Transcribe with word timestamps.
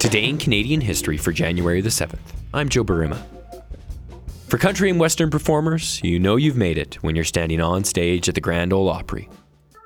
Today 0.00 0.30
in 0.30 0.38
Canadian 0.38 0.80
history 0.80 1.18
for 1.18 1.30
January 1.30 1.82
the 1.82 1.90
7th, 1.90 2.32
I'm 2.54 2.70
Joe 2.70 2.82
Burima. 2.82 3.22
For 4.48 4.56
country 4.56 4.88
and 4.88 4.98
western 4.98 5.28
performers, 5.28 6.00
you 6.02 6.18
know 6.18 6.36
you've 6.36 6.56
made 6.56 6.78
it 6.78 6.94
when 7.02 7.14
you're 7.14 7.22
standing 7.22 7.60
on 7.60 7.84
stage 7.84 8.26
at 8.26 8.34
the 8.34 8.40
Grand 8.40 8.72
Ole 8.72 8.88
Opry. 8.88 9.28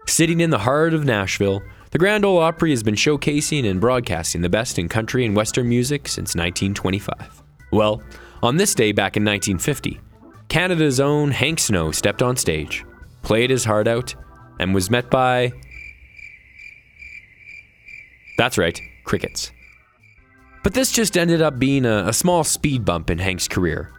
Sitting 0.06 0.40
in 0.40 0.50
the 0.50 0.58
heart 0.61 0.95
of 0.95 1.04
Nashville, 1.04 1.62
the 1.90 1.98
Grand 1.98 2.24
Ole 2.24 2.38
Opry 2.38 2.71
has 2.71 2.85
been 2.85 2.95
showcasing 2.95 3.69
and 3.69 3.81
broadcasting 3.81 4.40
the 4.40 4.49
best 4.49 4.78
in 4.78 4.88
country 4.88 5.27
and 5.27 5.35
western 5.35 5.69
music 5.69 6.06
since 6.06 6.37
1925. 6.37 7.42
Well, 7.72 8.01
on 8.40 8.56
this 8.56 8.72
day 8.72 8.92
back 8.92 9.17
in 9.17 9.24
1950, 9.24 10.01
Canada's 10.46 11.01
own 11.01 11.33
Hank 11.33 11.58
Snow 11.58 11.90
stepped 11.90 12.22
on 12.22 12.37
stage, 12.37 12.85
played 13.22 13.51
his 13.51 13.65
heart 13.65 13.88
out, 13.88 14.15
and 14.60 14.76
was 14.76 14.90
met 14.90 15.10
by. 15.10 15.53
That's 18.38 18.56
right, 18.56 18.80
crickets. 19.02 19.51
But 20.64 20.73
this 20.73 20.91
just 20.91 21.18
ended 21.18 21.42
up 21.42 21.59
being 21.59 21.84
a, 21.84 22.06
a 22.06 22.12
small 22.14 22.42
speed 22.42 22.86
bump 22.86 23.10
in 23.10 23.18
Hank's 23.18 23.46
career. 23.46 23.91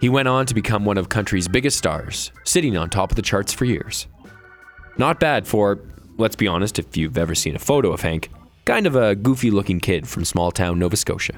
He 0.00 0.08
went 0.08 0.26
on 0.26 0.46
to 0.46 0.54
become 0.54 0.84
one 0.84 0.98
of 0.98 1.08
country's 1.08 1.46
biggest 1.46 1.78
stars, 1.78 2.32
sitting 2.42 2.76
on 2.76 2.90
top 2.90 3.12
of 3.12 3.16
the 3.16 3.22
charts 3.22 3.52
for 3.52 3.66
years. 3.66 4.08
Not 4.98 5.20
bad 5.20 5.46
for, 5.46 5.78
let's 6.18 6.34
be 6.34 6.48
honest, 6.48 6.80
if 6.80 6.96
you've 6.96 7.16
ever 7.16 7.36
seen 7.36 7.54
a 7.54 7.60
photo 7.60 7.92
of 7.92 8.00
Hank, 8.00 8.30
kind 8.64 8.88
of 8.88 8.96
a 8.96 9.14
goofy 9.14 9.52
looking 9.52 9.78
kid 9.78 10.08
from 10.08 10.24
small 10.24 10.50
town 10.50 10.80
Nova 10.80 10.96
Scotia. 10.96 11.34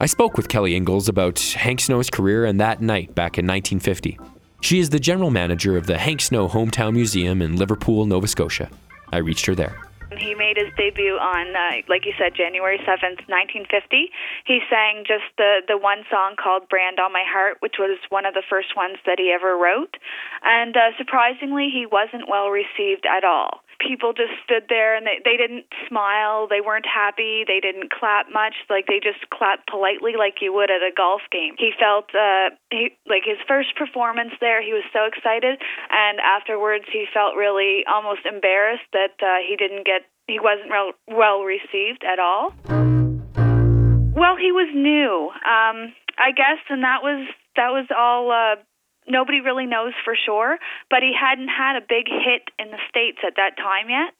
I 0.00 0.06
spoke 0.06 0.36
with 0.36 0.48
Kelly 0.48 0.74
Ingalls 0.74 1.08
about 1.08 1.38
Hank 1.38 1.78
Snow's 1.78 2.10
career 2.10 2.44
and 2.44 2.60
that 2.60 2.80
night 2.80 3.14
back 3.14 3.38
in 3.38 3.46
1950. 3.46 4.18
She 4.60 4.80
is 4.80 4.90
the 4.90 4.98
general 4.98 5.30
manager 5.30 5.76
of 5.76 5.86
the 5.86 5.98
Hank 5.98 6.20
Snow 6.20 6.48
Hometown 6.48 6.94
Museum 6.94 7.40
in 7.40 7.54
Liverpool, 7.54 8.06
Nova 8.06 8.26
Scotia. 8.26 8.70
I 9.12 9.18
reached 9.18 9.46
her 9.46 9.54
there. 9.54 9.80
He 10.18 10.34
made 10.34 10.56
his 10.56 10.74
debut 10.76 11.14
on, 11.14 11.54
uh, 11.54 11.82
like 11.88 12.04
you 12.04 12.12
said, 12.18 12.34
January 12.34 12.78
7th, 12.78 13.22
1950. 13.30 14.10
He 14.44 14.58
sang 14.68 15.04
just 15.06 15.30
the, 15.38 15.62
the 15.68 15.78
one 15.78 16.02
song 16.10 16.34
called 16.34 16.68
Brand 16.68 16.98
on 16.98 17.12
My 17.12 17.24
Heart, 17.24 17.58
which 17.60 17.76
was 17.78 17.98
one 18.08 18.26
of 18.26 18.34
the 18.34 18.42
first 18.48 18.76
ones 18.76 18.98
that 19.06 19.18
he 19.18 19.30
ever 19.30 19.56
wrote. 19.56 19.96
And 20.42 20.76
uh, 20.76 20.96
surprisingly, 20.98 21.70
he 21.72 21.86
wasn't 21.86 22.28
well 22.28 22.50
received 22.50 23.06
at 23.06 23.24
all 23.24 23.62
people 23.80 24.12
just 24.12 24.36
stood 24.44 24.68
there 24.68 24.94
and 24.94 25.06
they 25.06 25.18
they 25.24 25.36
didn't 25.40 25.64
smile 25.88 26.46
they 26.46 26.60
weren't 26.60 26.86
happy 26.86 27.44
they 27.48 27.58
didn't 27.58 27.90
clap 27.90 28.28
much 28.30 28.54
like 28.68 28.86
they 28.86 29.00
just 29.00 29.18
clapped 29.32 29.66
politely 29.66 30.12
like 30.16 30.44
you 30.44 30.52
would 30.52 30.70
at 30.70 30.84
a 30.84 30.92
golf 30.94 31.22
game. 31.32 31.56
He 31.58 31.72
felt 31.74 32.12
uh 32.14 32.52
he 32.70 32.92
like 33.08 33.24
his 33.24 33.40
first 33.48 33.74
performance 33.76 34.36
there 34.40 34.62
he 34.62 34.72
was 34.72 34.84
so 34.92 35.08
excited 35.08 35.58
and 35.90 36.20
afterwards 36.20 36.84
he 36.92 37.06
felt 37.12 37.34
really 37.34 37.82
almost 37.88 38.28
embarrassed 38.28 38.86
that 38.92 39.16
uh, 39.24 39.40
he 39.40 39.56
didn't 39.56 39.84
get 39.84 40.04
he 40.28 40.38
wasn't 40.38 40.70
real, 40.70 40.92
well 41.08 41.42
received 41.42 42.04
at 42.04 42.20
all. 42.20 42.52
Well 44.14 44.36
he 44.36 44.52
was 44.52 44.68
new 44.74 45.32
um 45.48 45.94
i 46.18 46.30
guess 46.36 46.60
and 46.68 46.84
that 46.84 47.02
was 47.02 47.26
that 47.56 47.70
was 47.70 47.86
all 47.96 48.30
uh 48.30 48.60
nobody 49.10 49.40
really 49.40 49.66
knows 49.66 49.92
for 50.04 50.14
sure, 50.14 50.58
but 50.88 51.02
he 51.02 51.12
hadn't 51.12 51.48
had 51.48 51.76
a 51.76 51.84
big 51.84 52.06
hit 52.08 52.50
in 52.58 52.70
the 52.70 52.80
States 52.88 53.18
at 53.26 53.36
that 53.36 53.56
time 53.56 53.90
yet. 53.90 54.14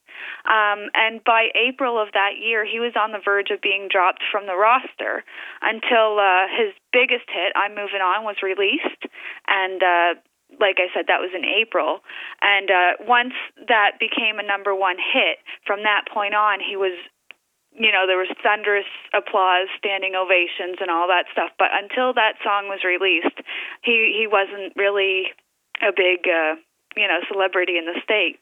Um, 0.45 0.91
and 0.95 1.23
by 1.25 1.49
April 1.55 2.01
of 2.01 2.13
that 2.13 2.37
year, 2.43 2.65
he 2.67 2.81
was 2.81 2.93
on 2.99 3.13
the 3.13 3.23
verge 3.25 3.51
of 3.51 3.61
being 3.61 3.89
dropped 3.89 4.23
from 4.31 4.47
the 4.47 4.57
roster 4.57 5.25
until 5.63 6.19
uh, 6.19 6.51
his 6.51 6.75
biggest 6.93 7.31
hit, 7.31 7.55
I'm 7.57 7.75
Moving 7.75 8.03
On, 8.03 8.25
was 8.25 8.43
released. 8.43 9.07
And 9.49 9.81
uh, 9.83 10.11
like 10.59 10.77
I 10.83 10.91
said, 10.93 11.07
that 11.07 11.23
was 11.23 11.31
in 11.33 11.45
April. 11.45 12.01
And 12.43 12.69
uh, 12.71 12.91
once 13.07 13.35
that 13.69 14.01
became 14.01 14.39
a 14.39 14.47
number 14.47 14.75
one 14.75 14.97
hit, 14.97 15.39
from 15.67 15.85
that 15.85 16.11
point 16.13 16.35
on, 16.35 16.59
he 16.61 16.77
was 16.77 16.99
you 17.73 17.93
know, 17.93 18.07
there 18.07 18.19
was 18.19 18.29
thunderous 18.43 18.89
applause, 19.15 19.69
standing 19.79 20.15
ovations, 20.15 20.79
and 20.81 20.91
all 20.91 21.07
that 21.09 21.27
stuff. 21.33 21.51
But 21.59 21.69
until 21.73 22.13
that 22.15 22.35
song 22.43 22.69
was 22.69 22.81
released, 22.85 23.39
he 23.83 24.15
he 24.17 24.27
wasn't 24.27 24.75
really 24.77 25.29
a 25.81 25.93
big, 25.95 26.27
uh, 26.27 26.57
you 26.97 27.07
know, 27.07 27.21
celebrity 27.31 27.79
in 27.79 27.87
the 27.87 28.01
state. 28.03 28.39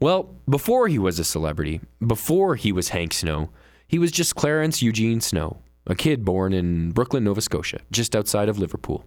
Well, 0.00 0.34
before 0.48 0.88
he 0.88 0.98
was 0.98 1.18
a 1.18 1.24
celebrity, 1.24 1.80
before 2.06 2.56
he 2.56 2.72
was 2.72 2.88
Hank 2.88 3.12
Snow, 3.12 3.50
he 3.86 3.98
was 3.98 4.10
just 4.10 4.34
Clarence 4.34 4.80
Eugene 4.80 5.20
Snow, 5.20 5.58
a 5.86 5.94
kid 5.94 6.24
born 6.24 6.54
in 6.54 6.90
Brooklyn, 6.92 7.24
Nova 7.24 7.42
Scotia, 7.42 7.80
just 7.90 8.16
outside 8.16 8.48
of 8.48 8.58
Liverpool. 8.58 9.04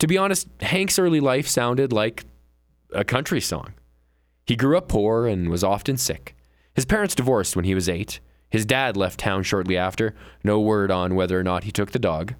To 0.00 0.06
be 0.06 0.18
honest, 0.18 0.46
Hank's 0.60 0.98
early 0.98 1.20
life 1.20 1.48
sounded 1.48 1.90
like 1.90 2.26
a 2.92 3.02
country 3.02 3.40
song. 3.40 3.72
He 4.46 4.56
grew 4.56 4.76
up 4.76 4.88
poor 4.88 5.26
and 5.26 5.48
was 5.48 5.64
often 5.64 5.96
sick. 5.96 6.35
His 6.76 6.84
parents 6.84 7.14
divorced 7.14 7.56
when 7.56 7.64
he 7.64 7.74
was 7.74 7.88
eight. 7.88 8.20
His 8.50 8.66
dad 8.66 8.96
left 8.96 9.18
town 9.18 9.42
shortly 9.42 9.76
after, 9.76 10.14
no 10.44 10.60
word 10.60 10.90
on 10.90 11.14
whether 11.14 11.40
or 11.40 11.42
not 11.42 11.64
he 11.64 11.72
took 11.72 11.90
the 11.90 11.98
dog. 11.98 12.34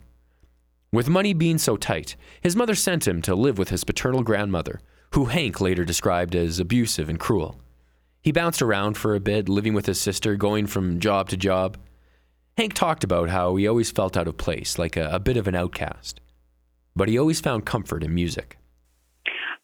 With 0.92 1.08
money 1.08 1.32
being 1.32 1.58
so 1.58 1.76
tight, 1.76 2.16
his 2.40 2.54
mother 2.54 2.74
sent 2.74 3.08
him 3.08 3.22
to 3.22 3.34
live 3.34 3.58
with 3.58 3.70
his 3.70 3.82
paternal 3.82 4.22
grandmother, 4.22 4.80
who 5.14 5.24
Hank 5.24 5.60
later 5.60 5.84
described 5.84 6.36
as 6.36 6.60
abusive 6.60 7.08
and 7.08 7.18
cruel. 7.18 7.58
He 8.22 8.30
bounced 8.30 8.60
around 8.60 8.96
for 8.96 9.14
a 9.14 9.20
bit, 9.20 9.48
living 9.48 9.72
with 9.72 9.86
his 9.86 10.00
sister, 10.00 10.36
going 10.36 10.66
from 10.66 11.00
job 11.00 11.28
to 11.30 11.36
job. 11.36 11.78
Hank 12.56 12.74
talked 12.74 13.04
about 13.04 13.30
how 13.30 13.56
he 13.56 13.66
always 13.66 13.90
felt 13.90 14.16
out 14.16 14.28
of 14.28 14.36
place, 14.36 14.78
like 14.78 14.96
a, 14.96 15.08
a 15.10 15.18
bit 15.18 15.36
of 15.36 15.48
an 15.48 15.54
outcast. 15.54 16.20
But 16.94 17.08
he 17.08 17.18
always 17.18 17.40
found 17.40 17.64
comfort 17.64 18.02
in 18.02 18.14
music. 18.14 18.58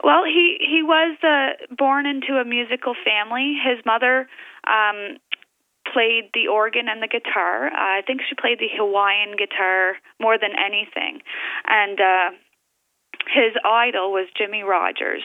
Well, 0.03 0.25
he 0.25 0.59
he 0.73 0.83
was 0.83 1.19
uh, 1.21 1.75
born 1.77 2.07
into 2.07 2.41
a 2.41 2.45
musical 2.45 2.95
family. 3.05 3.61
His 3.61 3.85
mother 3.85 4.27
um, 4.65 5.21
played 5.93 6.33
the 6.33 6.49
organ 6.49 6.89
and 6.89 7.03
the 7.03 7.13
guitar. 7.13 7.69
Uh, 7.69 8.01
I 8.01 8.03
think 8.07 8.23
she 8.25 8.35
played 8.35 8.59
the 8.59 8.73
Hawaiian 8.73 9.37
guitar 9.37 10.01
more 10.19 10.39
than 10.41 10.57
anything, 10.57 11.21
and 11.69 12.01
uh, 12.01 12.29
his 13.29 13.53
idol 13.65 14.13
was 14.17 14.33
Jimmie 14.33 14.65
Rodgers, 14.65 15.23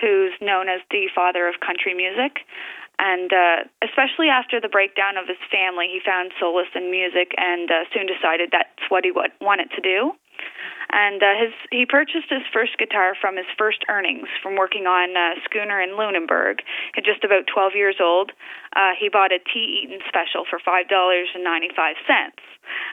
who's 0.00 0.36
known 0.40 0.68
as 0.68 0.84
the 0.90 1.08
father 1.14 1.48
of 1.48 1.64
country 1.64 1.94
music. 1.94 2.44
And 3.00 3.32
uh, 3.32 3.64
especially 3.80 4.28
after 4.28 4.60
the 4.60 4.68
breakdown 4.68 5.16
of 5.16 5.24
his 5.26 5.40
family, 5.48 5.88
he 5.88 6.04
found 6.04 6.36
solace 6.38 6.68
in 6.76 6.90
music 6.90 7.32
and 7.40 7.70
uh, 7.70 7.88
soon 7.96 8.04
decided 8.04 8.52
that's 8.52 8.84
what 8.92 9.08
he 9.08 9.10
would, 9.10 9.32
wanted 9.40 9.72
to 9.72 9.80
do 9.80 10.12
and 10.90 11.22
uh, 11.22 11.34
his 11.38 11.52
he 11.70 11.86
purchased 11.86 12.28
his 12.28 12.42
first 12.52 12.76
guitar 12.78 13.14
from 13.20 13.36
his 13.36 13.46
first 13.56 13.84
earnings 13.88 14.28
from 14.42 14.56
working 14.56 14.86
on 14.86 15.16
uh, 15.16 15.38
schooner 15.44 15.80
in 15.80 15.96
Lunenburg. 15.96 16.62
At 16.96 17.04
just 17.04 17.24
about 17.24 17.46
12 17.46 17.72
years 17.74 17.96
old, 18.00 18.32
uh, 18.74 18.98
he 18.98 19.08
bought 19.08 19.32
a 19.32 19.38
T. 19.38 19.84
Eaton 19.84 20.00
special 20.08 20.44
for 20.48 20.58
five 20.58 20.88
dollars 20.88 21.28
and 21.34 21.44
ninety 21.44 21.70
five 21.74 21.96
cents, 22.06 22.42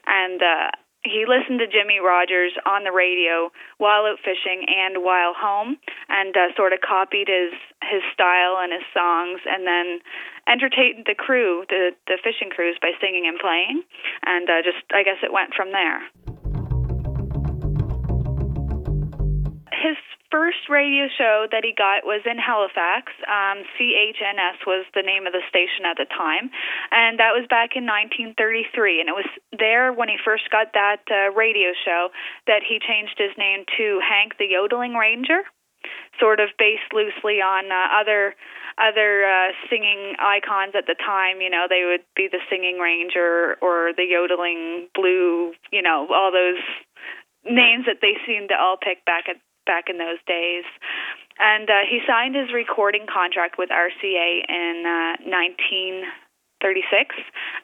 and 0.06 0.42
uh, 0.42 0.70
he 1.04 1.26
listened 1.26 1.60
to 1.60 1.68
Jimmie 1.68 2.04
Rodgers 2.04 2.54
on 2.66 2.84
the 2.84 2.92
radio 2.92 3.50
while 3.78 4.06
out 4.06 4.20
fishing 4.20 4.66
and 4.68 5.04
while 5.04 5.34
home, 5.34 5.78
and 6.10 6.36
uh, 6.36 6.54
sort 6.56 6.74
of 6.74 6.80
copied 6.82 7.28
his 7.28 7.54
his 7.82 8.04
style 8.14 8.60
and 8.60 8.74
his 8.74 8.86
songs, 8.94 9.40
and 9.46 9.66
then 9.66 10.00
entertained 10.48 11.06
the 11.06 11.16
crew, 11.16 11.66
the 11.70 11.92
the 12.08 12.18
fishing 12.24 12.50
crews, 12.50 12.78
by 12.82 12.92
singing 13.00 13.26
and 13.28 13.40
playing, 13.40 13.84
and 14.26 14.50
uh, 14.50 14.62
just 14.62 14.84
I 14.94 15.04
guess 15.04 15.22
it 15.24 15.34
went 15.34 15.54
from 15.54 15.72
there. 15.72 16.02
First 20.38 20.70
radio 20.70 21.10
show 21.18 21.50
that 21.50 21.66
he 21.66 21.74
got 21.74 22.06
was 22.06 22.22
in 22.30 22.38
Halifax. 22.38 23.10
Um, 23.26 23.66
CHNS 23.74 24.70
was 24.70 24.86
the 24.94 25.02
name 25.02 25.26
of 25.26 25.34
the 25.34 25.42
station 25.50 25.90
at 25.90 25.98
the 25.98 26.06
time, 26.06 26.54
and 26.94 27.18
that 27.18 27.34
was 27.34 27.50
back 27.50 27.74
in 27.74 27.90
1933. 27.90 29.02
And 29.02 29.10
it 29.10 29.18
was 29.18 29.26
there 29.50 29.90
when 29.90 30.14
he 30.14 30.22
first 30.22 30.46
got 30.54 30.78
that 30.78 31.02
uh, 31.10 31.34
radio 31.34 31.74
show 31.74 32.14
that 32.46 32.62
he 32.62 32.78
changed 32.78 33.18
his 33.18 33.34
name 33.34 33.66
to 33.82 33.98
Hank 33.98 34.38
the 34.38 34.46
Yodeling 34.46 34.94
Ranger, 34.94 35.42
sort 36.22 36.38
of 36.38 36.54
based 36.62 36.94
loosely 36.94 37.42
on 37.42 37.74
uh, 37.74 37.98
other 37.98 38.38
other 38.78 39.26
uh, 39.26 39.58
singing 39.74 40.14
icons 40.22 40.78
at 40.78 40.86
the 40.86 40.94
time. 41.02 41.42
You 41.42 41.50
know, 41.50 41.66
they 41.66 41.82
would 41.82 42.06
be 42.14 42.30
the 42.30 42.46
Singing 42.46 42.78
Ranger 42.78 43.58
or 43.58 43.90
the 43.98 44.06
Yodeling 44.06 44.94
Blue. 44.94 45.58
You 45.74 45.82
know, 45.82 46.06
all 46.14 46.30
those 46.30 46.62
names 47.42 47.90
that 47.90 48.06
they 48.06 48.22
seemed 48.30 48.54
to 48.54 48.56
all 48.56 48.78
pick 48.78 49.02
back 49.02 49.26
at 49.26 49.42
back 49.68 49.90
in 49.90 49.98
those 50.00 50.18
days. 50.26 50.64
And 51.40 51.70
uh, 51.70 51.86
he 51.86 52.00
signed 52.08 52.36
his 52.36 52.52
recording 52.54 53.06
contract 53.06 53.58
with 53.58 53.70
RCA 53.70 54.42
in 54.50 54.84
uh, 54.88 55.22
1936, 55.22 57.14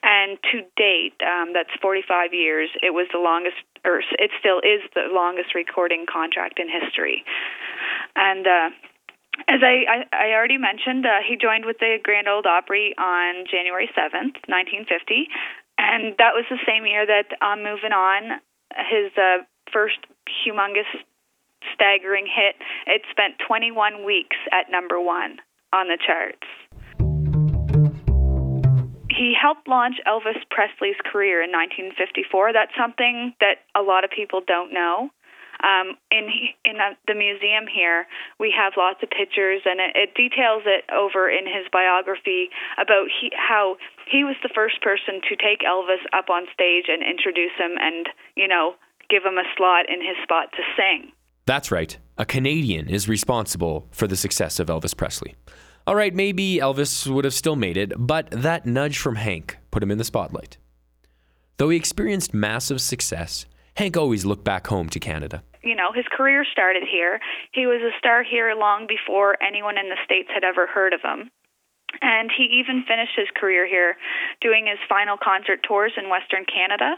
and 0.04 0.38
to 0.52 0.62
date, 0.76 1.18
um, 1.26 1.52
that's 1.52 1.74
45 1.82 2.32
years. 2.32 2.70
It 2.82 2.94
was 2.94 3.08
the 3.10 3.18
longest, 3.18 3.58
or 3.84 3.98
it 3.98 4.30
still 4.38 4.62
is 4.62 4.80
the 4.94 5.10
longest 5.10 5.54
recording 5.56 6.06
contract 6.06 6.60
in 6.60 6.70
history. 6.70 7.24
And 8.14 8.46
uh, 8.46 8.70
as 9.48 9.60
I, 9.62 9.82
I, 9.90 10.30
I 10.30 10.38
already 10.38 10.58
mentioned, 10.58 11.04
uh, 11.04 11.26
he 11.26 11.34
joined 11.34 11.66
with 11.66 11.78
the 11.82 11.98
Grand 11.98 12.28
Ole 12.28 12.46
Opry 12.46 12.94
on 12.96 13.44
January 13.50 13.90
7th, 13.90 14.38
1950, 14.46 15.26
and 15.78 16.14
that 16.18 16.38
was 16.38 16.46
the 16.48 16.62
same 16.62 16.86
year 16.86 17.04
that 17.06 17.34
I'm 17.42 17.64
Moving 17.64 17.90
On, 17.90 18.38
his 18.86 19.10
uh, 19.18 19.42
first 19.72 19.98
humongous 20.30 20.86
staggering 21.72 22.26
hit. 22.26 22.56
It 22.86 23.02
spent 23.10 23.34
21 23.46 24.04
weeks 24.04 24.36
at 24.52 24.70
number 24.70 25.00
one 25.00 25.38
on 25.72 25.88
the 25.88 25.98
charts. 25.98 26.46
He 29.10 29.32
helped 29.34 29.68
launch 29.68 29.96
Elvis 30.06 30.42
Presley's 30.50 30.98
career 31.06 31.42
in 31.42 31.50
1954. 31.54 32.52
That's 32.52 32.74
something 32.76 33.32
that 33.40 33.62
a 33.74 33.82
lot 33.82 34.02
of 34.02 34.10
people 34.10 34.42
don't 34.44 34.72
know. 34.72 35.10
Um, 35.62 35.96
in 36.10 36.28
in 36.66 36.76
the 37.08 37.14
museum 37.14 37.64
here, 37.64 38.04
we 38.38 38.52
have 38.52 38.74
lots 38.76 39.00
of 39.02 39.08
pictures, 39.08 39.62
and 39.64 39.80
it, 39.80 39.96
it 39.96 40.10
details 40.12 40.66
it 40.66 40.84
over 40.92 41.30
in 41.30 41.46
his 41.46 41.64
biography 41.72 42.50
about 42.76 43.08
he, 43.08 43.32
how 43.32 43.78
he 44.04 44.24
was 44.24 44.36
the 44.42 44.52
first 44.52 44.82
person 44.82 45.24
to 45.24 45.36
take 45.40 45.64
Elvis 45.64 46.04
up 46.12 46.28
on 46.28 46.44
stage 46.52 46.92
and 46.92 47.00
introduce 47.00 47.54
him, 47.56 47.80
and 47.80 48.10
you 48.36 48.48
know 48.48 48.74
give 49.08 49.24
him 49.24 49.38
a 49.38 49.46
slot 49.56 49.88
in 49.88 50.04
his 50.04 50.20
spot 50.22 50.52
to 50.52 50.62
sing. 50.76 51.13
That's 51.46 51.70
right. 51.70 51.96
A 52.16 52.24
Canadian 52.24 52.88
is 52.88 53.08
responsible 53.08 53.88
for 53.90 54.06
the 54.06 54.16
success 54.16 54.58
of 54.58 54.68
Elvis 54.68 54.96
Presley. 54.96 55.34
All 55.86 55.94
right, 55.94 56.14
maybe 56.14 56.56
Elvis 56.56 57.06
would 57.06 57.26
have 57.26 57.34
still 57.34 57.56
made 57.56 57.76
it, 57.76 57.92
but 57.98 58.30
that 58.30 58.64
nudge 58.64 58.98
from 58.98 59.16
Hank 59.16 59.58
put 59.70 59.82
him 59.82 59.90
in 59.90 59.98
the 59.98 60.04
spotlight. 60.04 60.56
Though 61.58 61.68
he 61.68 61.76
experienced 61.76 62.32
massive 62.32 62.80
success, 62.80 63.44
Hank 63.76 63.96
always 63.96 64.24
looked 64.24 64.44
back 64.44 64.66
home 64.68 64.88
to 64.88 64.98
Canada. 64.98 65.42
You 65.62 65.74
know, 65.74 65.92
his 65.92 66.06
career 66.10 66.44
started 66.50 66.84
here. 66.90 67.20
He 67.52 67.66
was 67.66 67.82
a 67.82 67.96
star 67.98 68.22
here 68.22 68.54
long 68.56 68.86
before 68.86 69.36
anyone 69.42 69.76
in 69.76 69.88
the 69.88 69.98
States 70.04 70.28
had 70.32 70.44
ever 70.44 70.66
heard 70.66 70.94
of 70.94 71.00
him. 71.02 71.30
And 72.00 72.30
he 72.36 72.44
even 72.44 72.84
finished 72.88 73.12
his 73.16 73.28
career 73.36 73.66
here 73.66 73.96
doing 74.40 74.66
his 74.66 74.78
final 74.88 75.16
concert 75.16 75.60
tours 75.66 75.92
in 75.96 76.08
Western 76.08 76.44
Canada. 76.44 76.96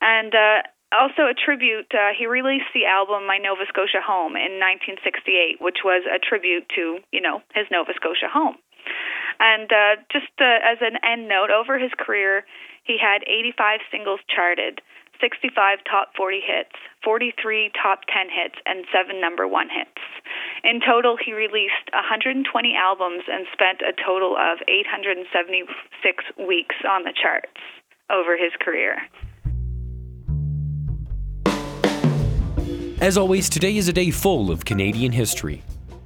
And 0.00 0.34
uh, 0.34 0.62
also 0.92 1.26
a 1.26 1.34
tribute, 1.34 1.90
uh, 1.92 2.12
he 2.16 2.26
released 2.26 2.70
the 2.74 2.86
album 2.86 3.26
My 3.26 3.38
Nova 3.38 3.64
Scotia 3.68 4.04
Home 4.04 4.36
in 4.36 4.60
1968, 4.60 5.60
which 5.60 5.80
was 5.84 6.04
a 6.06 6.20
tribute 6.20 6.68
to, 6.76 7.00
you 7.10 7.20
know, 7.20 7.42
his 7.54 7.66
Nova 7.70 7.92
Scotia 7.96 8.28
home. 8.28 8.56
And 9.40 9.72
uh, 9.72 9.96
just 10.12 10.30
uh, 10.38 10.60
as 10.62 10.78
an 10.80 11.00
end 11.02 11.28
note, 11.28 11.50
over 11.50 11.78
his 11.78 11.90
career, 11.98 12.44
he 12.84 12.98
had 12.98 13.22
85 13.26 13.80
singles 13.90 14.20
charted, 14.28 14.80
65 15.20 15.78
top 15.88 16.14
40 16.16 16.40
hits, 16.44 16.76
43 17.04 17.70
top 17.74 18.00
10 18.10 18.26
hits, 18.30 18.58
and 18.66 18.84
7 18.92 19.20
number 19.20 19.46
1 19.46 19.68
hits. 19.70 20.02
In 20.64 20.80
total, 20.80 21.16
he 21.16 21.32
released 21.32 21.90
120 21.94 22.46
albums 22.74 23.24
and 23.30 23.46
spent 23.52 23.82
a 23.82 23.94
total 23.94 24.36
of 24.36 24.58
876 24.68 25.66
weeks 26.38 26.76
on 26.86 27.04
the 27.04 27.14
charts 27.14 27.58
over 28.10 28.36
his 28.36 28.52
career. 28.60 28.98
As 33.02 33.18
always, 33.18 33.48
today 33.48 33.78
is 33.78 33.88
a 33.88 33.92
day 33.92 34.12
full 34.12 34.48
of 34.52 34.64
Canadian 34.64 35.10
history. 35.10 35.64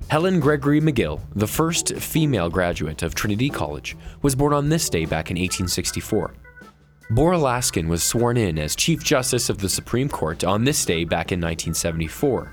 Helen 0.08 0.40
Gregory 0.40 0.81
MacGill, 0.81 1.20
the 1.34 1.46
first 1.46 1.94
female 1.96 2.48
graduate 2.48 3.02
of 3.02 3.14
Trinity 3.14 3.50
College, 3.50 3.94
was 4.22 4.34
born 4.34 4.54
on 4.54 4.70
this 4.70 4.88
day 4.88 5.04
back 5.04 5.31
in 5.31 5.37
1864. 5.37 6.32
Bora 7.10 7.37
Laskin 7.37 7.87
was 7.88 8.02
sworn 8.02 8.38
in 8.38 8.58
as 8.58 8.75
Chief 8.75 9.04
Justice 9.04 9.50
of 9.50 9.58
the 9.58 9.69
Supreme 9.69 10.08
Court 10.08 10.43
on 10.43 10.64
this 10.64 10.87
day 10.87 11.04
back 11.04 11.32
in 11.32 11.38
1974. 11.38 12.50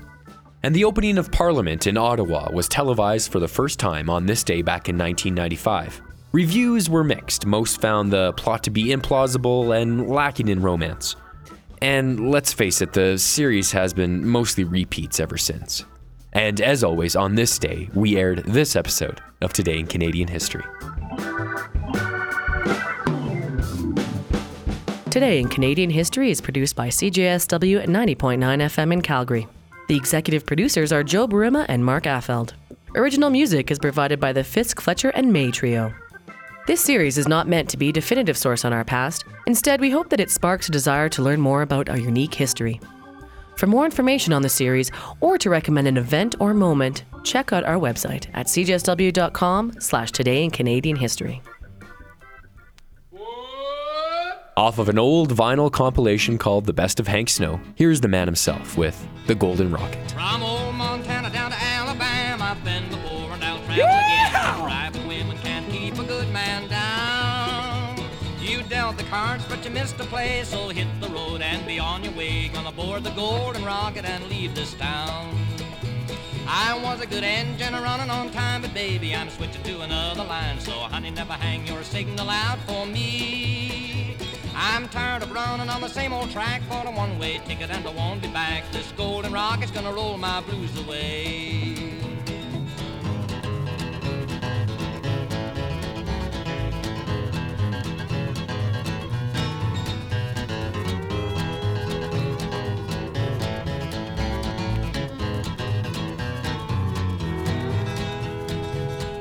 And 0.62 0.76
the 0.76 0.84
opening 0.84 1.16
of 1.16 1.32
Parliament 1.32 1.86
in 1.86 1.96
Ottawa 1.96 2.50
was 2.52 2.68
televised 2.68 3.32
for 3.32 3.40
the 3.40 3.48
first 3.48 3.78
time 3.78 4.10
on 4.10 4.26
this 4.26 4.44
day 4.44 4.60
back 4.60 4.90
in 4.90 4.98
1995. 4.98 6.02
Reviews 6.32 6.90
were 6.90 7.02
mixed. 7.02 7.46
Most 7.46 7.80
found 7.80 8.12
the 8.12 8.34
plot 8.34 8.62
to 8.64 8.70
be 8.70 8.88
implausible 8.88 9.74
and 9.80 10.06
lacking 10.06 10.48
in 10.48 10.60
romance. 10.60 11.16
And 11.84 12.30
let's 12.30 12.54
face 12.54 12.80
it, 12.80 12.94
the 12.94 13.18
series 13.18 13.72
has 13.72 13.92
been 13.92 14.26
mostly 14.26 14.64
repeats 14.64 15.20
ever 15.20 15.36
since. 15.36 15.84
And 16.32 16.58
as 16.62 16.82
always, 16.82 17.14
on 17.14 17.34
this 17.34 17.58
day, 17.58 17.90
we 17.92 18.16
aired 18.16 18.42
this 18.46 18.74
episode 18.74 19.20
of 19.42 19.52
Today 19.52 19.80
in 19.80 19.86
Canadian 19.86 20.28
History. 20.28 20.64
Today 25.10 25.38
in 25.38 25.48
Canadian 25.50 25.90
History 25.90 26.30
is 26.30 26.40
produced 26.40 26.74
by 26.74 26.88
CJSW 26.88 27.82
at 27.82 27.90
90.9 27.90 28.38
FM 28.38 28.90
in 28.90 29.02
Calgary. 29.02 29.46
The 29.88 29.96
executive 29.96 30.46
producers 30.46 30.90
are 30.90 31.04
Joe 31.04 31.28
Burima 31.28 31.66
and 31.68 31.84
Mark 31.84 32.04
Affeld. 32.04 32.54
Original 32.96 33.28
music 33.28 33.70
is 33.70 33.78
provided 33.78 34.18
by 34.18 34.32
the 34.32 34.42
Fisk, 34.42 34.80
Fletcher, 34.80 35.10
and 35.10 35.30
May 35.34 35.50
Trio. 35.50 35.92
This 36.66 36.80
series 36.80 37.18
is 37.18 37.28
not 37.28 37.46
meant 37.46 37.68
to 37.70 37.76
be 37.76 37.90
a 37.90 37.92
definitive 37.92 38.38
source 38.38 38.64
on 38.64 38.72
our 38.72 38.84
past. 38.84 39.26
Instead, 39.46 39.82
we 39.82 39.90
hope 39.90 40.08
that 40.08 40.18
it 40.18 40.30
sparks 40.30 40.66
a 40.66 40.72
desire 40.72 41.10
to 41.10 41.20
learn 41.20 41.38
more 41.38 41.60
about 41.60 41.90
our 41.90 41.98
unique 41.98 42.32
history. 42.32 42.80
For 43.58 43.66
more 43.66 43.84
information 43.84 44.32
on 44.32 44.40
the 44.40 44.48
series 44.48 44.90
or 45.20 45.36
to 45.36 45.50
recommend 45.50 45.88
an 45.88 45.98
event 45.98 46.36
or 46.40 46.54
moment, 46.54 47.04
check 47.22 47.52
out 47.52 47.64
our 47.64 47.76
website 47.76 48.28
at 48.32 48.46
cjsw.com 48.46 49.74
slash 49.78 50.10
today 50.10 50.42
in 50.42 50.50
Canadian 50.50 50.96
history. 50.96 51.42
Off 54.56 54.78
of 54.78 54.88
an 54.88 54.98
old 54.98 55.34
vinyl 55.34 55.70
compilation 55.70 56.38
called 56.38 56.64
The 56.64 56.72
Best 56.72 56.98
of 56.98 57.06
Hank 57.06 57.28
Snow, 57.28 57.60
here's 57.74 58.00
the 58.00 58.08
man 58.08 58.26
himself 58.26 58.78
with 58.78 59.06
The 59.26 59.34
Golden 59.34 59.70
Rocket. 59.70 60.12
From 60.12 60.42
old 60.42 60.74
Montana 60.76 61.28
down 61.28 61.50
to 61.50 61.58
Alabama, 61.60 62.44
I've 62.44 62.64
been 62.64 62.88
before 62.88 63.32
and 63.32 63.44
I'll 63.44 63.58
travel 63.64 63.82
again. 63.82 64.13
Dealt 68.94 69.06
the 69.06 69.10
cards, 69.10 69.44
but 69.48 69.64
you 69.64 69.70
missed 69.70 69.98
the 69.98 70.04
play, 70.04 70.44
so 70.44 70.68
hit 70.68 70.86
the 71.00 71.08
road 71.08 71.40
and 71.40 71.66
be 71.66 71.80
on 71.80 72.04
your 72.04 72.12
way. 72.12 72.48
Gonna 72.48 72.70
board 72.70 73.02
the 73.02 73.10
Golden 73.10 73.64
Rocket 73.64 74.04
and 74.04 74.22
leave 74.28 74.54
this 74.54 74.74
town. 74.74 75.36
I 76.46 76.78
was 76.80 77.00
a 77.00 77.06
good 77.06 77.24
engine 77.24 77.72
running 77.72 78.10
on 78.10 78.30
time, 78.30 78.62
but 78.62 78.72
baby, 78.72 79.14
I'm 79.14 79.30
switching 79.30 79.62
to 79.64 79.80
another 79.80 80.22
line. 80.22 80.60
So, 80.60 80.72
honey, 80.72 81.10
never 81.10 81.32
hang 81.32 81.66
your 81.66 81.82
signal 81.82 82.30
out 82.30 82.58
for 82.68 82.86
me. 82.86 84.16
I'm 84.54 84.88
tired 84.88 85.24
of 85.24 85.32
running 85.32 85.68
on 85.68 85.80
the 85.80 85.88
same 85.88 86.12
old 86.12 86.30
track 86.30 86.62
for 86.68 86.86
a 86.86 86.90
one-way 86.90 87.40
ticket 87.46 87.70
and 87.70 87.84
I 87.84 87.90
won't 87.90 88.22
be 88.22 88.28
back. 88.28 88.70
This 88.70 88.92
golden 88.92 89.32
rocket's 89.32 89.72
gonna 89.72 89.92
roll 89.92 90.18
my 90.18 90.40
blues 90.42 90.78
away. 90.78 91.93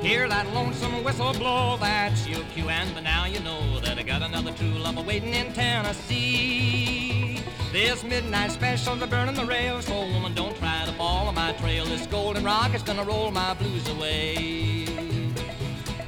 Hear 0.04 0.28
that 0.28 0.54
lonesome 0.54 1.02
whistle 1.02 1.32
blow, 1.32 1.78
that's 1.78 2.28
your 2.28 2.44
cue, 2.54 2.68
and 2.68 2.94
but 2.94 3.04
now 3.04 3.26
you 3.26 3.40
know 3.40 3.80
that 3.80 3.98
I 3.98 4.04
got 4.04 4.22
another 4.22 4.52
true 4.52 4.78
love 4.78 5.08
waiting 5.08 5.34
in 5.34 5.54
Tennessee. 5.54 7.40
This 7.72 8.04
midnight 8.04 8.52
special's 8.52 9.02
a 9.02 9.08
burning 9.08 9.36
the 9.36 9.46
rails, 9.46 9.86
so 9.86 10.02
woman, 10.02 10.34
don't 10.34 10.58
try 10.58 10.84
to 10.86 10.92
follow 10.94 11.32
my 11.32 11.54
trail. 11.54 11.86
This 11.86 12.06
golden 12.08 12.44
rocket's 12.44 12.84
gonna 12.84 13.06
roll 13.06 13.32
my 13.32 13.54
blues 13.54 13.88
away. 13.88 14.88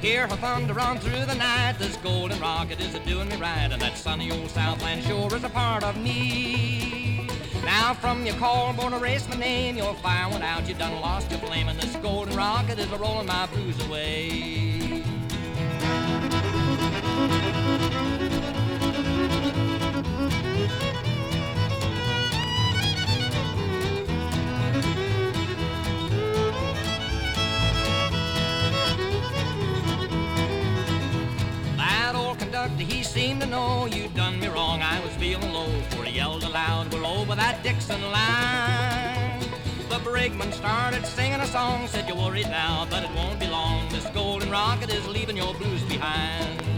Hear 0.02 0.28
her 0.28 0.36
thunder 0.36 0.78
on 0.78 0.98
through 0.98 1.24
the 1.24 1.34
night. 1.34 1.76
This 1.78 1.96
golden 1.96 2.38
rocket 2.38 2.78
is 2.80 2.94
a 2.94 3.00
doing 3.00 3.30
me 3.30 3.36
right, 3.36 3.72
and 3.72 3.80
that 3.80 3.96
sunny 3.96 4.30
old 4.30 4.50
Southland 4.50 5.04
sure 5.04 5.34
is 5.34 5.42
a 5.42 5.48
part 5.48 5.82
of 5.82 5.96
me. 5.96 7.15
Now 7.66 7.94
from 7.94 8.24
your 8.24 8.36
callboard 8.36 8.92
erase 8.92 9.28
my 9.28 9.34
name, 9.34 9.76
your 9.76 9.92
fire 9.94 10.30
went 10.30 10.44
out, 10.44 10.68
you 10.68 10.74
done 10.74 11.00
lost 11.00 11.32
your 11.32 11.40
flame, 11.40 11.66
and 11.66 11.76
this 11.76 11.96
golden 11.96 12.36
rocket 12.36 12.78
is 12.78 12.92
a 12.92 12.96
rolling 12.96 13.26
my 13.26 13.46
blues 13.46 13.84
away. 13.88 14.75
Aloud, 36.66 36.92
We're 36.92 37.04
over 37.04 37.34
that 37.34 37.62
Dixon 37.62 38.00
line. 38.10 39.40
The 39.88 39.98
brakeman 39.98 40.52
started 40.52 41.06
singing 41.06 41.40
a 41.40 41.46
song, 41.46 41.86
said 41.86 42.08
you're 42.08 42.16
worried 42.16 42.48
now, 42.48 42.86
but 42.90 43.02
it 43.02 43.10
won't 43.14 43.38
be 43.38 43.46
long. 43.46 43.88
This 43.90 44.06
golden 44.14 44.50
rocket 44.50 44.92
is 44.92 45.06
leaving 45.06 45.36
your 45.36 45.54
blues 45.54 45.82
behind. 45.84 46.75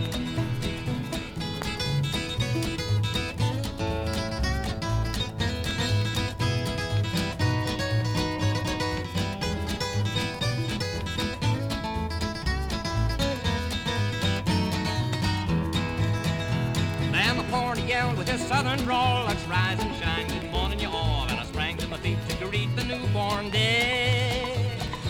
The 18.01 18.19
with 18.19 18.29
his 18.29 18.41
southern 18.41 18.79
drawl, 18.81 19.27
let's 19.27 19.45
rise 19.45 19.81
and 19.81 19.95
shine, 19.97 20.27
good 20.29 20.51
morning 20.51 20.79
you 20.79 20.89
all. 20.89 21.27
And 21.29 21.39
I 21.39 21.45
sprang 21.45 21.77
to 21.79 21.89
my 21.89 21.97
feet 21.99 22.19
to 22.29 22.47
greet 22.47 22.75
the 22.77 22.85
newborn 22.85 23.51
day. 23.51 24.43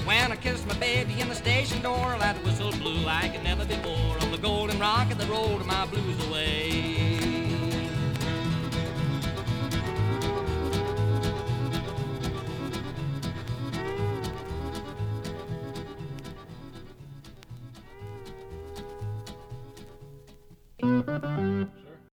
When 0.05 0.33
I 0.33 0.37
kissed 0.37 0.67
my 0.67 0.75
baby 0.75 1.21
in 1.21 1.29
the 1.29 1.35
station 1.35 1.83
door, 1.83 2.17
that 2.19 2.37
whistle 2.45 2.73
blew 2.73 3.01
like 3.05 3.35
it 3.35 3.43
never 3.43 3.65
before 3.65 4.17
on 4.23 4.31
the 4.31 4.39
golden 4.39 4.79
rock 4.79 5.09
that 5.11 5.29
rolled 5.29 5.67
my 5.67 5.87
blues 5.87 6.27
away. 6.29 6.68